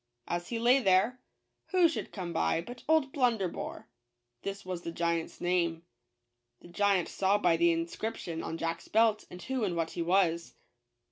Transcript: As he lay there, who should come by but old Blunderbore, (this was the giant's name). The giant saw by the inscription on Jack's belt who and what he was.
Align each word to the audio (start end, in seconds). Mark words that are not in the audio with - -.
As 0.27 0.47
he 0.49 0.57
lay 0.57 0.79
there, 0.79 1.19
who 1.67 1.87
should 1.87 2.11
come 2.11 2.33
by 2.33 2.59
but 2.59 2.81
old 2.87 3.11
Blunderbore, 3.11 3.87
(this 4.41 4.65
was 4.65 4.81
the 4.81 4.91
giant's 4.91 5.39
name). 5.39 5.83
The 6.61 6.69
giant 6.69 7.07
saw 7.07 7.37
by 7.37 7.55
the 7.55 7.71
inscription 7.71 8.41
on 8.41 8.57
Jack's 8.57 8.87
belt 8.87 9.25
who 9.47 9.63
and 9.63 9.75
what 9.75 9.91
he 9.91 10.01
was. 10.01 10.55